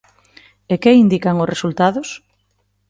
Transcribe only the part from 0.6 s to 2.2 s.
E que indican os resultados?